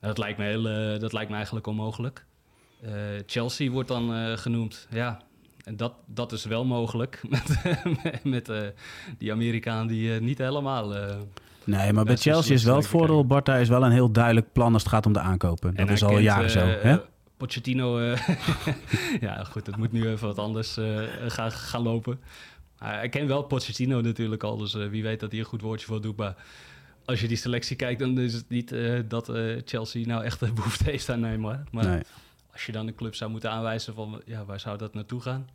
Dat 0.00 0.18
lijkt 0.18 0.38
me, 0.38 0.44
heel, 0.44 0.62
dat 0.98 1.12
lijkt 1.12 1.30
me 1.30 1.36
eigenlijk 1.36 1.66
onmogelijk. 1.66 2.24
Chelsea 3.26 3.70
wordt 3.70 3.88
dan 3.88 4.38
genoemd. 4.38 4.86
Ja, 4.90 5.20
en 5.66 5.76
dat, 5.76 5.92
dat 6.06 6.32
is 6.32 6.44
wel 6.44 6.64
mogelijk 6.64 7.20
met, 7.34 8.24
met 8.24 8.48
uh, 8.48 8.58
die 9.18 9.32
Amerikaan 9.32 9.86
die 9.86 10.14
uh, 10.14 10.20
niet 10.20 10.38
helemaal... 10.38 10.96
Uh, 10.96 11.14
nee, 11.64 11.92
maar 11.92 12.04
bij 12.04 12.16
Chelsea 12.16 12.54
is 12.54 12.64
wel 12.64 12.76
het 12.76 12.86
voordeel, 12.86 13.26
Bart, 13.26 13.46
daar 13.46 13.60
is 13.60 13.68
wel 13.68 13.84
een 13.84 13.92
heel 13.92 14.12
duidelijk 14.12 14.52
plan 14.52 14.72
als 14.72 14.82
het 14.82 14.92
gaat 14.92 15.06
om 15.06 15.12
de 15.12 15.20
aankopen. 15.20 15.74
Dat 15.74 15.86
en 15.86 15.92
is 15.92 16.02
al 16.02 16.18
jaren 16.18 16.50
zo. 16.50 16.58
Hè? 16.60 16.98
Pochettino, 17.36 18.00
ja 19.20 19.44
goed, 19.44 19.66
het 19.66 19.76
moet 19.76 19.92
nu 19.92 20.08
even 20.08 20.26
wat 20.26 20.38
anders 20.38 20.78
gaan, 21.26 21.52
gaan 21.52 21.82
lopen. 21.82 22.20
hij 22.78 23.08
kent 23.08 23.28
wel 23.28 23.42
Pochettino 23.42 24.00
natuurlijk 24.00 24.42
al, 24.42 24.56
dus 24.56 24.74
wie 24.74 25.02
weet 25.02 25.20
dat 25.20 25.30
hij 25.30 25.40
een 25.40 25.46
goed 25.46 25.62
woordje 25.62 25.86
voor 25.86 26.00
doet. 26.00 26.16
Maar 26.16 26.34
als 27.04 27.20
je 27.20 27.28
die 27.28 27.36
selectie 27.36 27.76
kijkt, 27.76 28.00
dan 28.00 28.18
is 28.18 28.32
het 28.32 28.48
niet 28.48 28.74
dat 29.08 29.32
Chelsea 29.64 30.06
nou 30.06 30.24
echt 30.24 30.40
de 30.40 30.52
behoefte 30.52 30.90
heeft 30.90 31.10
aan 31.10 31.20
Neymar. 31.20 31.62
Maar 31.70 31.86
nee 31.86 32.02
als 32.56 32.66
je 32.66 32.72
dan 32.72 32.86
een 32.86 32.94
club 32.94 33.14
zou 33.14 33.30
moeten 33.30 33.50
aanwijzen 33.50 33.94
van 33.94 34.22
ja, 34.24 34.44
waar 34.44 34.60
zou 34.60 34.78
dat 34.78 34.94
naartoe 34.94 35.20
gaan? 35.20 35.48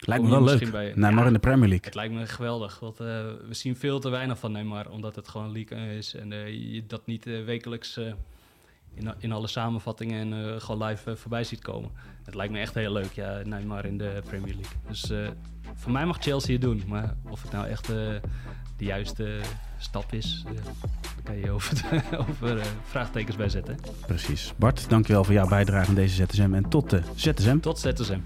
Lijkt 0.00 0.24
me 0.24 0.30
wel 0.30 0.42
leuk. 0.44 0.70
Bij, 0.70 0.92
Neymar 0.94 1.26
in 1.26 1.32
de 1.32 1.38
Premier 1.38 1.68
League. 1.68 1.84
Het 1.84 1.94
lijkt 1.94 2.14
me 2.14 2.26
geweldig. 2.26 2.78
Want 2.80 3.00
uh, 3.00 3.06
we 3.48 3.54
zien 3.54 3.76
veel 3.76 4.00
te 4.00 4.08
weinig 4.08 4.38
van 4.38 4.52
Neymar, 4.52 4.90
omdat 4.90 5.16
het 5.16 5.28
gewoon 5.28 5.52
league 5.52 5.96
is. 5.96 6.14
En 6.14 6.32
uh, 6.32 6.48
je 6.48 6.86
dat 6.86 7.06
niet 7.06 7.26
uh, 7.26 7.44
wekelijks 7.44 8.00
in, 8.94 9.14
in 9.18 9.32
alle 9.32 9.46
samenvattingen 9.46 10.32
en 10.32 10.60
gewoon 10.60 10.84
live 10.84 11.16
voorbij 11.16 11.44
ziet 11.44 11.60
komen. 11.62 11.90
Het 12.24 12.34
lijkt 12.34 12.52
me 12.52 12.58
echt 12.58 12.74
heel 12.74 12.92
leuk, 12.92 13.12
ja, 13.12 13.40
Neymar 13.44 13.84
in 13.84 13.98
de 13.98 14.22
Premier 14.24 14.54
League. 14.54 14.76
Dus 14.88 15.12
voor 15.74 15.92
mij 15.92 16.06
mag 16.06 16.16
Chelsea 16.20 16.52
het 16.52 16.62
doen. 16.62 16.82
Maar 16.86 17.14
of 17.30 17.42
het 17.42 17.52
nou 17.52 17.66
echt 17.66 17.86
de 18.78 18.84
juiste 18.84 19.40
stap 19.78 20.12
is, 20.12 20.44
daar 20.44 21.24
kan 21.24 21.36
je 21.36 21.50
over, 21.50 22.02
over 22.28 22.60
vraagtekens 22.84 23.36
bij 23.36 23.48
zetten. 23.48 23.78
Precies. 24.06 24.52
Bart, 24.56 24.88
dankjewel 24.88 25.24
voor 25.24 25.34
jouw 25.34 25.48
bijdrage 25.48 25.88
aan 25.88 25.94
deze 25.94 26.26
ZSM 26.26 26.54
en 26.54 26.68
tot 26.68 26.90
de 26.90 27.02
ZSM. 27.14 27.58
Tot 27.58 27.78
ZSM. 27.78 28.20